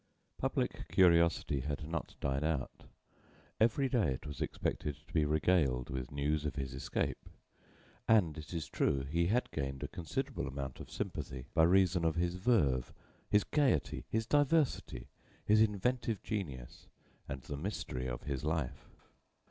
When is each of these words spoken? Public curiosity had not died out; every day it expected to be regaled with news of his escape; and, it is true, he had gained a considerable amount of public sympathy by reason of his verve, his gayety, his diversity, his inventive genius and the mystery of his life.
Public 0.39 0.87
curiosity 0.87 1.59
had 1.59 1.87
not 1.87 2.15
died 2.19 2.43
out; 2.43 2.85
every 3.59 3.87
day 3.87 4.13
it 4.25 4.41
expected 4.41 4.95
to 5.05 5.13
be 5.13 5.25
regaled 5.25 5.91
with 5.91 6.09
news 6.09 6.43
of 6.43 6.55
his 6.55 6.73
escape; 6.73 7.29
and, 8.07 8.35
it 8.35 8.51
is 8.51 8.67
true, 8.67 9.03
he 9.03 9.27
had 9.27 9.51
gained 9.51 9.83
a 9.83 9.87
considerable 9.87 10.47
amount 10.47 10.79
of 10.79 10.87
public 10.87 10.97
sympathy 10.97 11.45
by 11.53 11.61
reason 11.61 12.03
of 12.03 12.15
his 12.15 12.33
verve, 12.33 12.91
his 13.29 13.43
gayety, 13.43 14.03
his 14.09 14.25
diversity, 14.25 15.07
his 15.45 15.61
inventive 15.61 16.23
genius 16.23 16.87
and 17.29 17.43
the 17.43 17.55
mystery 17.55 18.07
of 18.07 18.23
his 18.23 18.43
life. 18.43 18.89